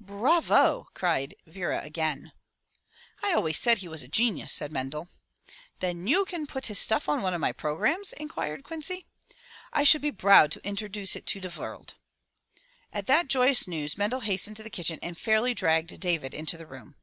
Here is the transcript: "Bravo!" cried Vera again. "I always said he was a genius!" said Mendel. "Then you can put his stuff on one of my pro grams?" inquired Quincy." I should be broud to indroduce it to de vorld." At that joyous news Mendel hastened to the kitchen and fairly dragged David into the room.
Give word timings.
"Bravo!" 0.00 0.86
cried 0.94 1.34
Vera 1.46 1.82
again. 1.84 2.32
"I 3.22 3.34
always 3.34 3.58
said 3.58 3.76
he 3.76 3.88
was 3.88 4.02
a 4.02 4.08
genius!" 4.08 4.50
said 4.50 4.72
Mendel. 4.72 5.10
"Then 5.80 6.06
you 6.06 6.24
can 6.24 6.46
put 6.46 6.68
his 6.68 6.78
stuff 6.78 7.10
on 7.10 7.20
one 7.20 7.34
of 7.34 7.42
my 7.42 7.52
pro 7.52 7.76
grams?" 7.76 8.14
inquired 8.14 8.64
Quincy." 8.64 9.04
I 9.74 9.84
should 9.84 10.00
be 10.00 10.10
broud 10.10 10.50
to 10.52 10.66
indroduce 10.66 11.14
it 11.14 11.26
to 11.26 11.40
de 11.40 11.50
vorld." 11.50 11.92
At 12.90 13.06
that 13.06 13.28
joyous 13.28 13.68
news 13.68 13.98
Mendel 13.98 14.20
hastened 14.20 14.56
to 14.56 14.62
the 14.62 14.70
kitchen 14.70 14.98
and 15.02 15.18
fairly 15.18 15.52
dragged 15.52 16.00
David 16.00 16.32
into 16.32 16.56
the 16.56 16.66
room. 16.66 16.94